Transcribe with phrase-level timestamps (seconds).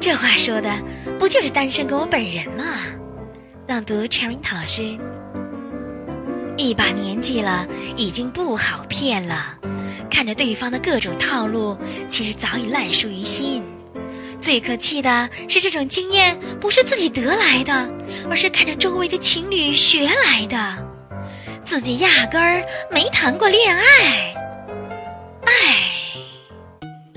[0.00, 0.74] 这话说的
[1.18, 2.64] 不就是单身狗我本人吗？
[3.68, 4.98] 朗读 Cherry 老师。
[6.56, 7.66] 一把年纪了，
[7.98, 9.58] 已经不好骗了。
[10.10, 11.76] 看着对方的各种套路，
[12.08, 13.62] 其实早已烂熟于心。
[14.40, 17.90] 最可气的是，这种经验不是自己得来的，
[18.30, 20.78] 而是看着周围的情侣学来的，
[21.62, 24.34] 自己压根儿没谈过恋爱。